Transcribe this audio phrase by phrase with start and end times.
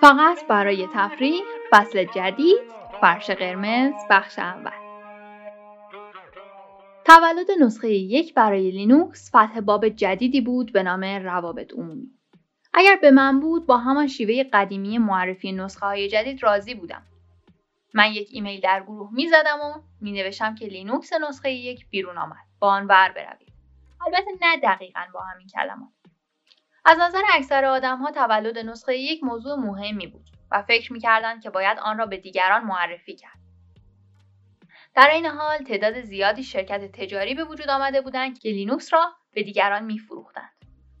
[0.00, 2.58] فقط برای تفریح فصل جدید
[3.00, 4.70] فرش قرمز بخش اول.
[7.04, 12.10] تولد نسخه یک برای لینوکس فتح باب جدیدی بود به نام روابط عمومی.
[12.74, 17.02] اگر به من بود با همان شیوه قدیمی معرفی نسخه های جدید راضی بودم.
[17.94, 22.18] من یک ایمیل در گروه می زدم و می نوشتم که لینوکس نسخه یک بیرون
[22.18, 22.46] آمد.
[22.58, 23.52] با آن ور بروید.
[24.06, 25.99] البته نه دقیقا با همین کلمات.
[26.90, 31.50] از نظر اکثر آدم ها تولد نسخه یک موضوع مهمی بود و فکر می‌کردند که
[31.50, 33.38] باید آن را به دیگران معرفی کرد.
[34.94, 39.42] در این حال تعداد زیادی شرکت تجاری به وجود آمده بودند که لینوکس را به
[39.42, 40.50] دیگران میفروختند.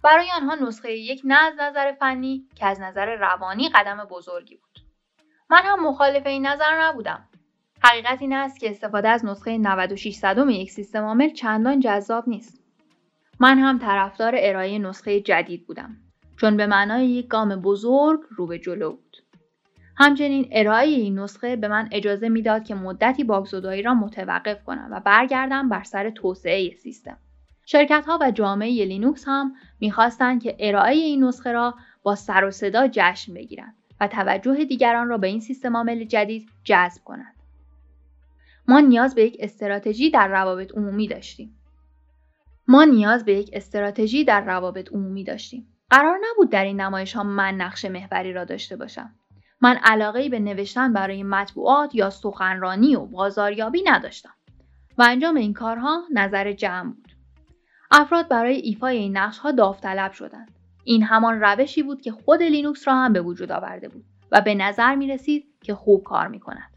[0.02, 4.78] برای آنها نسخه یک نه از نظر فنی که از نظر روانی قدم بزرگی بود.
[5.50, 7.28] من هم مخالف این نظر نبودم.
[7.84, 12.59] حقیقت این است که استفاده از نسخه 96 صدم یک سیستم عامل چندان جذاب نیست.
[13.40, 15.96] من هم طرفدار ارائه نسخه جدید بودم
[16.36, 19.16] چون به معنای یک گام بزرگ رو به جلو بود.
[19.96, 25.00] همچنین ارائه این نسخه به من اجازه می‌داد که مدتی باگزدایی را متوقف کنم و
[25.00, 27.18] برگردم بر سر توسعه سیستم.
[27.66, 32.50] شرکت ها و جامعه لینوکس هم می‌خواستند که ارائه این نسخه را با سر و
[32.50, 37.34] صدا جشن بگیرند و توجه دیگران را به این سیستم عامل جدید جذب کنند.
[38.68, 41.59] ما نیاز به یک استراتژی در روابط عمومی داشتیم.
[42.70, 45.66] ما نیاز به یک استراتژی در روابط عمومی داشتیم.
[45.90, 49.14] قرار نبود در این نمایش ها من نقش محوری را داشته باشم.
[49.60, 54.34] من علاقه به نوشتن برای مطبوعات یا سخنرانی و بازاریابی نداشتم
[54.98, 57.12] و انجام این کارها نظر جمع بود.
[57.90, 60.50] افراد برای ایفای این نقش ها داوطلب شدند.
[60.84, 64.54] این همان روشی بود که خود لینوکس را هم به وجود آورده بود و به
[64.54, 66.70] نظر می رسید که خوب کار می کند.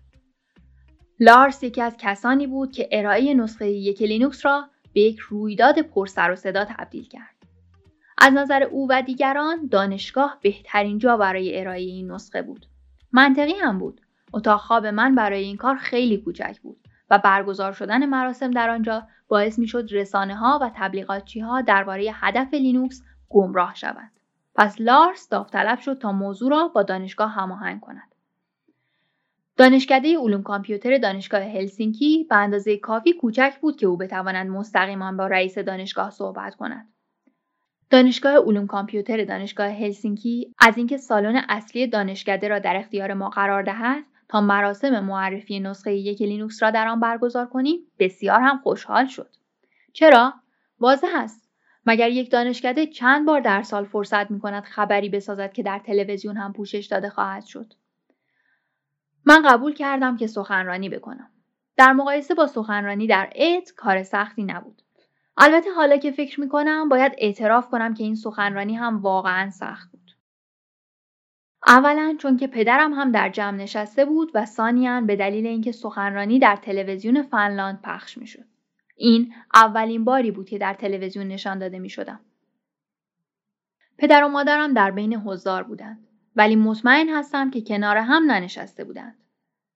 [1.19, 6.31] لارس یکی از کسانی بود که ارائه نسخه یک لینوکس را به یک رویداد پرسر
[6.31, 7.35] و صدا تبدیل کرد.
[8.17, 12.65] از نظر او و دیگران دانشگاه بهترین جا برای ارائه این نسخه بود.
[13.11, 14.01] منطقی هم بود.
[14.33, 16.77] اتاق خواب من برای این کار خیلی کوچک بود
[17.09, 22.11] و برگزار شدن مراسم در آنجا باعث می شد رسانه ها و تبلیغاتچی ها درباره
[22.13, 24.11] هدف لینوکس گمراه شوند.
[24.55, 28.12] پس لارس داوطلب شد تا موضوع را با دانشگاه هماهنگ کند.
[29.57, 35.27] دانشکده علوم کامپیوتر دانشگاه هلسینکی به اندازه کافی کوچک بود که او بتواند مستقیما با
[35.27, 36.93] رئیس دانشگاه صحبت کند.
[37.89, 43.63] دانشگاه علوم کامپیوتر دانشگاه هلسینکی از اینکه سالن اصلی دانشکده را در اختیار ما قرار
[43.63, 49.05] دهد تا مراسم معرفی نسخه یک لینوکس را در آن برگزار کنیم بسیار هم خوشحال
[49.05, 49.29] شد.
[49.93, 50.33] چرا؟
[50.79, 51.49] واضح است.
[51.85, 56.37] مگر یک دانشکده چند بار در سال فرصت می کند خبری بسازد که در تلویزیون
[56.37, 57.73] هم پوشش داده خواهد شد.
[59.25, 61.29] من قبول کردم که سخنرانی بکنم.
[61.77, 64.81] در مقایسه با سخنرانی در ات کار سختی نبود.
[65.37, 69.91] البته حالا که فکر می کنم باید اعتراف کنم که این سخنرانی هم واقعا سخت
[69.91, 70.11] بود.
[71.67, 76.39] اولا چون که پدرم هم در جمع نشسته بود و ثانیا به دلیل اینکه سخنرانی
[76.39, 78.45] در تلویزیون فنلاند پخش می شد.
[78.97, 82.19] این اولین باری بود که در تلویزیون نشان داده می شدم.
[83.97, 86.07] پدر و مادرم در بین حضار بودند.
[86.35, 89.15] ولی مطمئن هستم که کنار هم ننشسته بودند.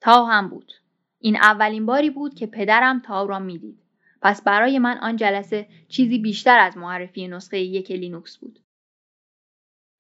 [0.02, 0.74] تاو هم بود.
[1.20, 3.80] این اولین باری بود که پدرم تاو را می‌دید.
[4.22, 8.60] پس برای من آن جلسه چیزی بیشتر از معرفی نسخه یک لینوکس بود.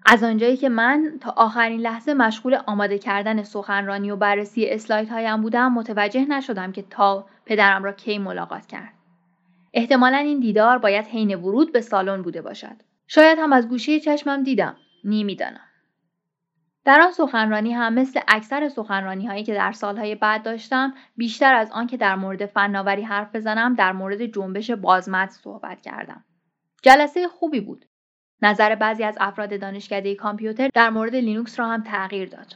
[0.05, 5.41] از آنجایی که من تا آخرین لحظه مشغول آماده کردن سخنرانی و بررسی اسلاید هایم
[5.41, 8.93] بودم متوجه نشدم که تاو پدرم را کی ملاقات کرد.
[9.73, 12.75] احتمالا این دیدار باید حین ورود به سالن بوده باشد.
[13.07, 14.77] شاید هم از گوشه چشمم دیدم.
[15.03, 15.66] نمیدانم.
[16.87, 21.71] در آن سخنرانی هم مثل اکثر سخنرانی هایی که در سالهای بعد داشتم بیشتر از
[21.71, 26.23] آن که در مورد فناوری حرف بزنم در مورد جنبش بازمتن صحبت کردم.
[26.81, 27.85] جلسه خوبی بود.
[28.41, 32.55] نظر بعضی از افراد دانشکده کامپیوتر در مورد لینوکس را هم تغییر داد.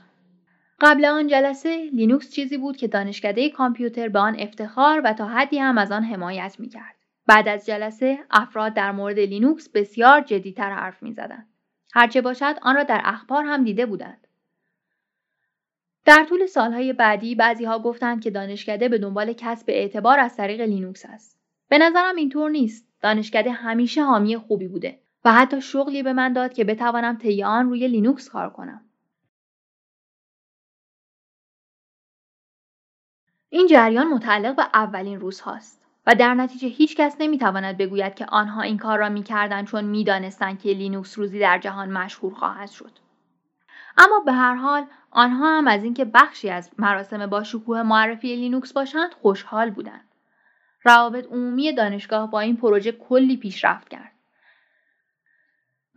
[0.81, 5.59] قبل آن جلسه لینوکس چیزی بود که دانشکده کامپیوتر به آن افتخار و تا حدی
[5.59, 6.95] هم از آن حمایت می کرد.
[7.27, 11.45] بعد از جلسه افراد در مورد لینوکس بسیار جدیتر حرف می زدن.
[11.93, 14.27] هرچه باشد آن را در اخبار هم دیده بودند.
[16.05, 20.61] در طول سالهای بعدی بعضی ها گفتند که دانشکده به دنبال کسب اعتبار از طریق
[20.61, 21.37] لینوکس است.
[21.69, 22.87] به نظرم اینطور نیست.
[23.01, 27.69] دانشکده همیشه حامی خوبی بوده و حتی شغلی به من داد که بتوانم طی آن
[27.69, 28.85] روی لینوکس کار کنم.
[33.49, 38.25] این جریان متعلق به اولین روز هاست و در نتیجه هیچ کس نمی‌تواند بگوید که
[38.25, 42.91] آنها این کار را می‌کردند چون می‌دانستند که لینوکس روزی در جهان مشهور خواهد شد.
[43.97, 48.73] اما به هر حال آنها هم از اینکه بخشی از مراسم با شکوه معرفی لینوکس
[48.73, 50.07] باشند خوشحال بودند.
[50.83, 54.11] روابط عمومی دانشگاه با این پروژه کلی پیشرفت کرد.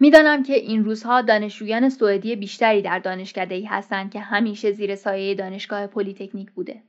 [0.01, 5.35] می‌دانم که این روزها دانشجویان سوئدی بیشتری در دانشکده ای هستند که همیشه زیر سایه
[5.35, 6.83] دانشگاه پلیتکنیک بوده.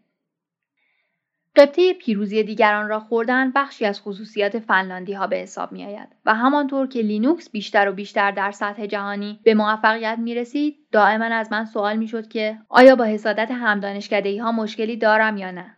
[1.57, 6.35] غبطه پیروزی دیگران را خوردن بخشی از خصوصیات فنلاندی ها به حساب می آید و
[6.35, 11.51] همانطور که لینوکس بیشتر و بیشتر در سطح جهانی به موفقیت می رسید دائما از
[11.51, 15.75] من سوال می شد که آیا با حسادت همدانشکده ها مشکلی دارم یا نه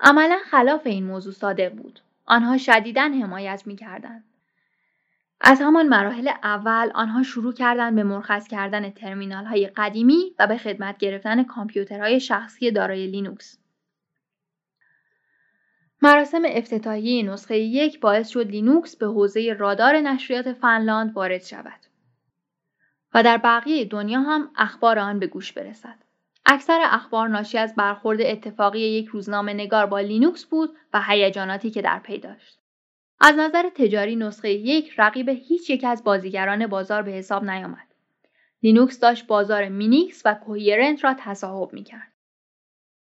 [0.00, 4.24] عملا خلاف این موضوع صادق بود آنها شدیدا حمایت می کردند.
[5.40, 10.56] از همان مراحل اول آنها شروع کردند به مرخص کردن ترمینال های قدیمی و به
[10.56, 13.61] خدمت گرفتن کامپیوترهای شخصی دارای لینوکس.
[16.04, 21.80] مراسم افتتاحیه نسخه یک باعث شد لینوکس به حوزه رادار نشریات فنلاند وارد شود
[23.14, 25.94] و در بقیه دنیا هم اخبار آن به گوش برسد.
[26.46, 31.82] اکثر اخبار ناشی از برخورد اتفاقی یک روزنامه نگار با لینوکس بود و هیجاناتی که
[31.82, 32.58] در پی داشت.
[33.20, 37.94] از نظر تجاری نسخه یک رقیب هیچ یک از بازیگران بازار به حساب نیامد.
[38.62, 42.11] لینوکس داشت بازار مینیکس و کوهیرنت را تصاحب می‌کرد.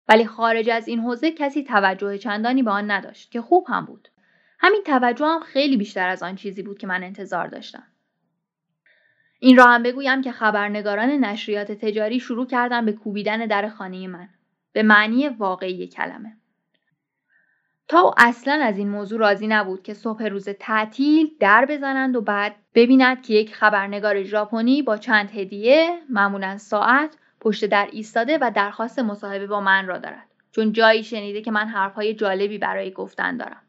[0.08, 4.08] ولی خارج از این حوزه کسی توجه چندانی به آن نداشت که خوب هم بود.
[4.58, 7.82] همین توجه هم خیلی بیشتر از آن چیزی بود که من انتظار داشتم.
[9.38, 14.28] این را هم بگویم که خبرنگاران نشریات تجاری شروع کردن به کوبیدن در خانه من.
[14.72, 16.36] به معنی واقعی کلمه.
[17.88, 22.56] تا اصلا از این موضوع راضی نبود که صبح روز تعطیل در بزنند و بعد
[22.74, 28.98] ببیند که یک خبرنگار ژاپنی با چند هدیه معمولا ساعت پشت در ایستاده و درخواست
[28.98, 30.26] مصاحبه با من را دارد.
[30.52, 33.62] چون جایی شنیده که من حرفهای جالبی برای گفتن دارم.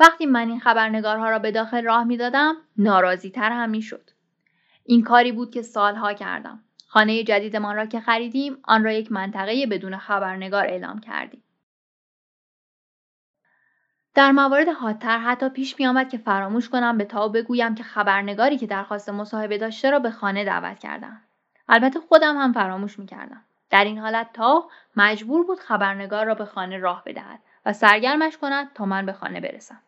[0.00, 4.10] وقتی من این خبرنگارها را به داخل راه می‌دادم ناراضی تر هم می‌شد.
[4.84, 6.64] این کاری بود که سالها کردم.
[6.86, 11.42] خانه جدیدمان را که خریدیم آن را یک منطقه بدون خبرنگار اعلام کردیم.
[14.14, 18.58] در موارد حادتر حتی پیش می آمد که فراموش کنم به تاو بگویم که خبرنگاری
[18.58, 21.27] که درخواست مصاحبه داشته را به خانه دعوت کردم.
[21.68, 23.44] البته خودم هم فراموش می کردم.
[23.70, 28.72] در این حالت تا مجبور بود خبرنگار را به خانه راه بدهد و سرگرمش کند
[28.74, 29.82] تا من به خانه برسم.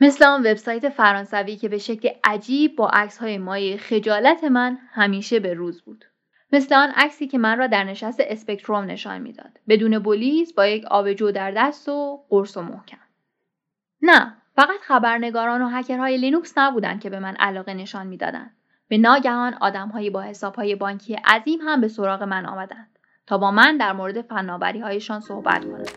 [0.00, 5.40] مثل آن وبسایت فرانسوی که به شکل عجیب با عکس های مایه خجالت من همیشه
[5.40, 6.04] به روز بود.
[6.52, 10.84] مثل آن عکسی که من را در نشست اسپکتروم نشان می‌داد بدون بولیز با یک
[10.84, 12.98] آبجو در دست و قرص و محکم
[14.02, 18.56] نه فقط خبرنگاران و هکرهای لینوکس نبودند که به من علاقه نشان می‌دادند
[18.88, 23.76] به ناگهان آدمهایی با حسابهای بانکی عظیم هم به سراغ من آمدند تا با من
[23.76, 25.88] در مورد فناوری هایشان صحبت کنند.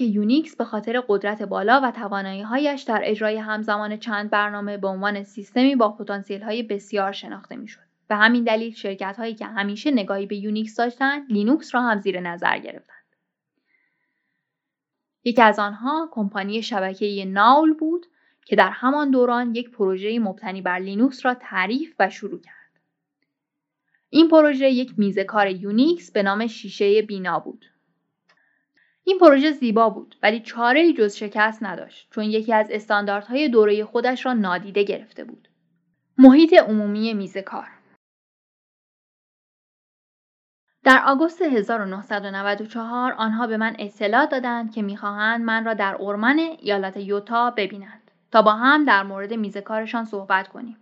[0.00, 5.76] یونیکس به خاطر قدرت بالا و توانایی‌هایش در اجرای همزمان چند برنامه به عنوان سیستمی
[5.76, 5.96] با
[6.42, 7.80] های بسیار شناخته می‌شد.
[8.08, 12.20] به همین دلیل شرکت هایی که همیشه نگاهی به یونیکس داشتند، لینوکس را هم زیر
[12.20, 13.04] نظر گرفتند.
[15.24, 18.06] یکی از آنها کمپانی شبکه ناول بود
[18.44, 22.80] که در همان دوران یک پروژه مبتنی بر لینوکس را تعریف و شروع کرد.
[24.10, 27.66] این پروژه یک میز کار یونیکس به نام شیشه بینا بود
[29.08, 34.26] این پروژه زیبا بود ولی چاره جز شکست نداشت چون یکی از استانداردهای دوره خودش
[34.26, 35.48] را نادیده گرفته بود.
[36.18, 37.68] محیط عمومی میز کار
[40.84, 46.96] در آگوست 1994 آنها به من اطلاع دادند که می‌خواهند من را در اورمن ایالت
[46.96, 50.76] یوتا ببینند تا با هم در مورد میز کارشان صحبت کنیم.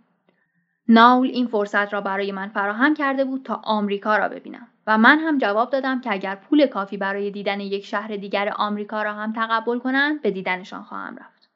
[0.87, 4.67] ناول این فرصت را برای من فراهم کرده بود تا آمریکا را ببینم.
[4.87, 9.03] و من هم جواب دادم که اگر پول کافی برای دیدن یک شهر دیگر آمریکا
[9.03, 11.49] را هم تقبل کنند به دیدنشان خواهم رفت.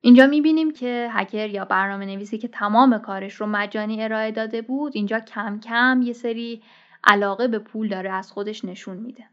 [0.00, 4.92] اینجا می‌بینیم که هکر یا برنامه نویسی که تمام کارش رو مجانی ارائه داده بود
[4.94, 6.62] اینجا کم کم یه سری
[7.04, 9.24] علاقه به پول داره از خودش نشون میده.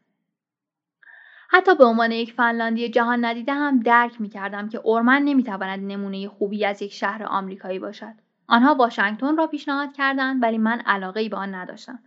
[1.49, 6.65] حتی به عنوان یک فنلاندی جهان ندیده هم درک می‌کردم که اورمن نمی‌تواند نمونه خوبی
[6.65, 8.13] از یک شهر آمریکایی باشد.
[8.47, 11.99] آنها واشنگتن را پیشنهاد کردند ولی من علاقه به آن نداشتم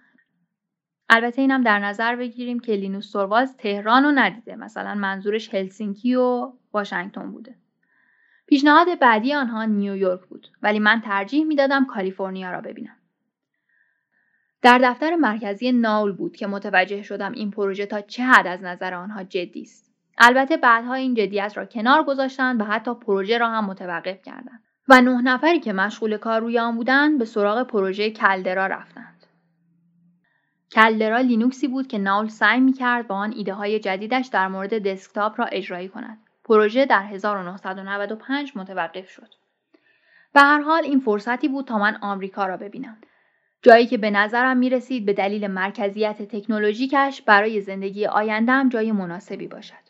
[1.09, 4.57] البته اینم در نظر بگیریم که لینوس تورواز تهران رو ندیده.
[4.57, 7.55] مثلا منظورش هلسینکی و واشنگتن بوده.
[8.47, 10.49] پیشنهاد بعدی آنها نیویورک بود.
[10.63, 12.97] ولی من ترجیح می‌دادم کالیفرنیا را ببینم.
[14.63, 18.95] در دفتر مرکزی ناول بود که متوجه شدم این پروژه تا چه حد از نظر
[18.95, 19.93] آنها جدی است.
[20.19, 24.63] البته بعدها این جدیت را کنار گذاشتند و حتی پروژه را هم متوقف کردند.
[24.89, 29.12] و نه نفری که مشغول کار روی آن بودند به سراغ پروژه کلدرا رفتند.
[30.73, 35.41] کلدرا لینوکسی بود که ناول سعی می‌کرد با آن ایده های جدیدش در مورد دسکتاپ
[35.41, 36.19] را اجرایی کند.
[36.45, 39.35] پروژه در 1995 متوقف شد.
[40.35, 42.97] به هر حال این فرصتی بود تا من آمریکا را ببینم.
[43.63, 49.47] جایی که به نظرم می رسید به دلیل مرکزیت تکنولوژیکش برای زندگی آیندهم جای مناسبی
[49.47, 49.83] باشد.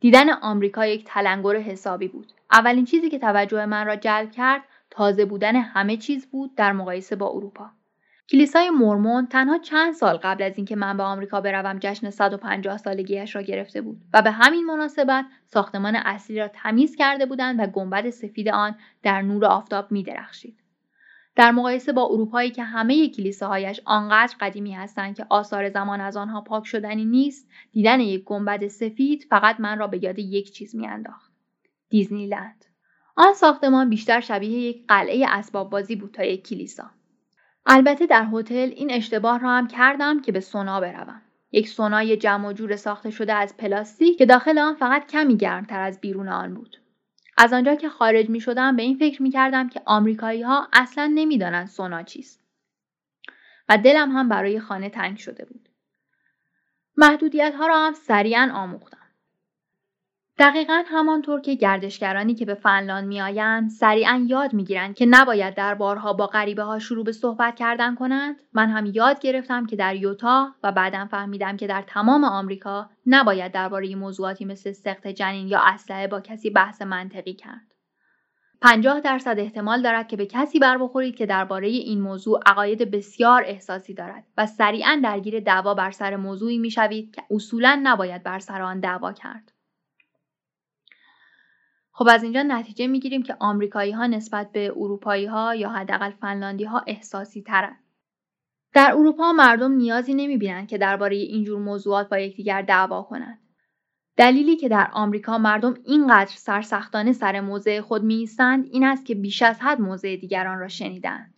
[0.00, 2.32] دیدن آمریکا یک تلنگر حسابی بود.
[2.52, 7.16] اولین چیزی که توجه من را جلب کرد تازه بودن همه چیز بود در مقایسه
[7.16, 7.70] با اروپا.
[8.30, 13.36] کلیسای مورمون تنها چند سال قبل از اینکه من به آمریکا بروم جشن 150 سالگیش
[13.36, 18.10] را گرفته بود و به همین مناسبت ساختمان اصلی را تمیز کرده بودند و گنبد
[18.10, 20.62] سفید آن در نور آفتاب می درخشید.
[21.36, 26.40] در مقایسه با اروپایی که همه کلیساهایش آنقدر قدیمی هستند که آثار زمان از آنها
[26.40, 31.32] پاک شدنی نیست دیدن یک گنبد سفید فقط من را به یاد یک چیز میانداخت
[31.88, 32.64] دیزنیلند
[33.16, 36.90] آن ساختمان بیشتر شبیه یک قلعه اسباب بازی بود تا یک کلیسا
[37.66, 42.48] البته در هتل این اشتباه را هم کردم که به سونا بروم یک سونای جمع
[42.48, 46.54] و جور ساخته شده از پلاستیک که داخل آن فقط کمی گرمتر از بیرون آن
[46.54, 46.76] بود
[47.38, 51.12] از آنجا که خارج می شدم به این فکر می کردم که آمریکایی ها اصلا
[51.14, 52.44] نمی‌دانند سونا چیست.
[53.68, 55.68] و دلم هم برای خانه تنگ شده بود.
[56.96, 59.01] محدودیت ها را هم سریعا آموختم.
[60.38, 66.12] دقیقا همانطور که گردشگرانی که به فنلاند میآیند سریعا یاد می‌گیرند که نباید در بارها
[66.12, 70.54] با غریبه ها شروع به صحبت کردن کنند من هم یاد گرفتم که در یوتا
[70.62, 76.06] و بعدا فهمیدم که در تمام آمریکا نباید درباره موضوعاتی مثل سخت جنین یا اسلحه
[76.06, 77.72] با کسی بحث منطقی کرد.
[78.60, 83.42] 50 درصد احتمال دارد که به کسی بر بخورید که درباره این موضوع عقاید بسیار
[83.46, 88.62] احساسی دارد و سریعا درگیر دعوا بر سر موضوعی می‌شوید که اصولا نباید بر سر
[88.62, 89.51] آن دعوا کرد.
[91.92, 96.64] خب از اینجا نتیجه می‌گیریم که آمریکایی ها نسبت به اروپایی ها یا حداقل فنلاندی
[96.64, 97.76] ها احساسی ترن.
[98.74, 103.38] در اروپا مردم نیازی نمی‌بینند که درباره اینجور موضوعات با یکدیگر دعوا کنند.
[104.16, 109.42] دلیلی که در آمریکا مردم اینقدر سرسختانه سر موضع خود میایستند این است که بیش
[109.42, 111.31] از حد موضع دیگران را شنیدند.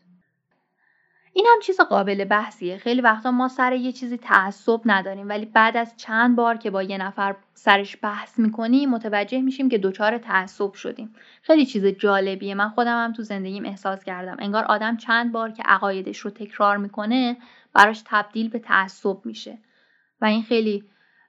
[1.36, 2.76] این هم چیز قابل بحثیه.
[2.78, 6.82] خیلی وقتا ما سر یه چیزی تعصب نداریم ولی بعد از چند بار که با
[6.82, 11.14] یه نفر سرش بحث می‌کنیم متوجه میشیم که دچار تعصب شدیم.
[11.42, 12.54] خیلی چیز جالبیه.
[12.54, 14.36] من خودم هم تو زندگیم احساس کردم.
[14.38, 17.36] انگار آدم چند بار که عقایدش رو تکرار می‌کنه
[17.72, 19.58] براش تبدیل به تعصب میشه.
[20.20, 20.84] و این خیلی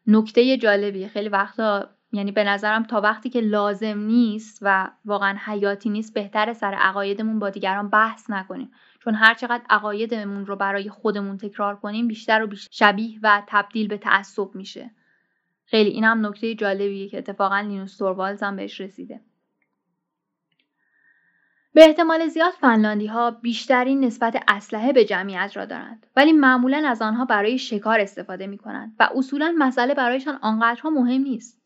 [0.07, 1.07] نکته جالبیه.
[1.07, 6.53] خیلی وقتا یعنی به نظرم تا وقتی که لازم نیست و واقعا حیاتی نیست بهتره
[6.53, 8.71] سر عقایدمون با دیگران بحث نکنیم.
[9.03, 13.87] چون هر چقدر عقایدمون رو برای خودمون تکرار کنیم بیشتر و بیشتر شبیه و تبدیل
[13.87, 14.91] به تعصب میشه.
[15.65, 19.21] خیلی این هم نکته جالبیه که اتفاقا لینوس توروالز هم بهش رسیده.
[21.75, 27.01] به احتمال زیاد فنلاندی ها بیشترین نسبت اسلحه به جمعیت را دارند ولی معمولا از
[27.01, 31.64] آنها برای شکار استفاده می کنند و اصولا مسئله برایشان آنقدرها مهم نیست.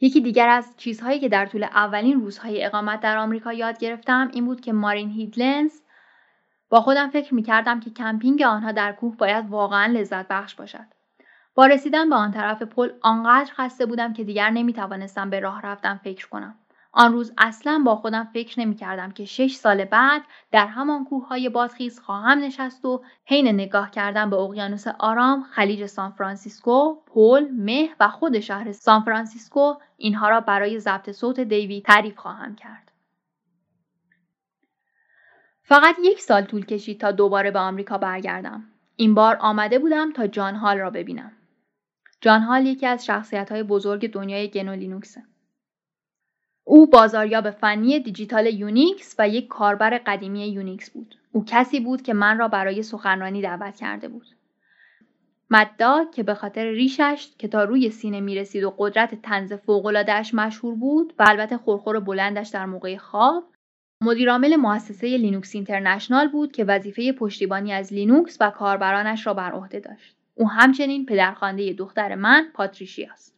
[0.00, 4.44] یکی دیگر از چیزهایی که در طول اولین روزهای اقامت در آمریکا یاد گرفتم این
[4.44, 5.80] بود که مارین هدلندز
[6.68, 10.86] با خودم فکر می کردم که کمپینگ آنها در کوه باید واقعا لذت بخش باشد.
[11.54, 15.62] با رسیدن به آن طرف پل آنقدر خسته بودم که دیگر نمی توانستم به راه
[15.62, 16.54] رفتن فکر کنم.
[16.92, 21.48] آن روز اصلا با خودم فکر نمی کردم که شش سال بعد در همان کوههای
[21.48, 28.08] بادخیز خواهم نشست و حین نگاه کردن به اقیانوس آرام خلیج سانفرانسیسکو پل مه و
[28.08, 32.92] خود شهر سانفرانسیسکو اینها را برای ضبط صوت دیوید تعریف خواهم کرد.
[35.62, 38.64] فقط یک سال طول کشید تا دوباره به آمریکا برگردم.
[38.96, 41.32] این بار آمده بودم تا جان هال را ببینم.
[42.20, 45.22] جان هال یکی از شخصیت های بزرگ دنیای گنو لینوکسه
[46.72, 51.14] او بازاریاب فنی دیجیتال یونیکس و یک کاربر قدیمی یونیکس بود.
[51.32, 54.26] او کسی بود که من را برای سخنرانی دعوت کرده بود.
[55.50, 60.34] مداگ که به خاطر ریشش که تا روی سینه می رسید و قدرت طنز فوق‌العاده‌ش
[60.34, 63.44] مشهور بود و البته خرخر بلندش در موقع خواب
[64.02, 69.80] مدیرعامل مؤسسه لینوکس اینترنشنال بود که وظیفه پشتیبانی از لینوکس و کاربرانش را بر عهده
[69.80, 70.16] داشت.
[70.34, 73.29] او همچنین پدرخوانده دختر من پاتریشیاست.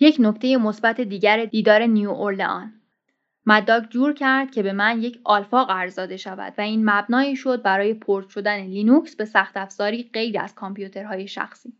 [0.00, 2.72] یک نکته مثبت دیگر دیدار نیو اورلئان
[3.46, 7.62] مداگ جور کرد که به من یک آلفا قرض داده شود و این مبنایی شد
[7.62, 11.72] برای پورت شدن لینوکس به سخت افزاری غیر از کامپیوترهای شخصی.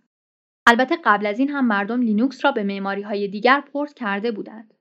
[0.67, 4.75] البته قبل از این هم مردم لینوکس را به معماری های دیگر پورت کرده بودند.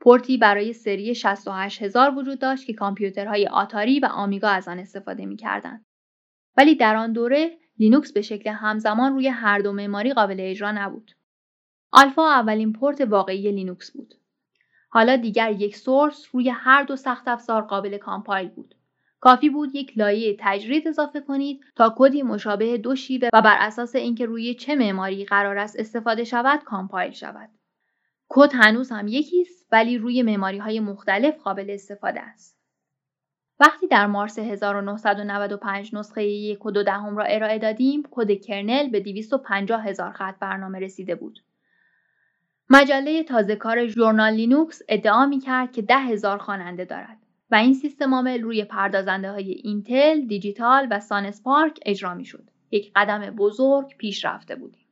[0.00, 5.84] پورتی برای سری 68000 وجود داشت که کامپیوترهای آتاری و آمیگا از آن استفاده می‌کردند.
[6.56, 11.17] ولی در آن دوره لینوکس به شکل همزمان روی هر دو معماری قابل اجرا نبود.
[11.90, 14.14] آلفا اولین پورت واقعی لینوکس بود.
[14.88, 18.74] حالا دیگر یک source روی هر دو سخت افزار قابل compile بود.
[19.20, 23.96] کافی بود یک لایه تجرید اضافه کنید تا کدی مشابه دو شیوه و بر اساس
[23.96, 27.48] اینکه روی چه معماری قرار است استفاده شود compile شود.
[28.28, 32.58] کد هنوز هم یکی است ولی روی معماری های مختلف قابل استفاده است.
[33.60, 39.86] وقتی در مارس 1995 نسخه یک و دهم را ارائه دادیم، کد kernel به 250
[39.86, 41.40] هزار خط برنامه رسیده بود.
[42.70, 47.16] مجله تازه کار ژورنال لینوکس ادعا می کرد که ده هزار خواننده دارد
[47.50, 52.50] و این سیستم عامل روی پردازنده های اینتل، دیجیتال و سان اسپارک اجرا می شد.
[52.70, 54.86] یک قدم بزرگ پیش رفته بودیم.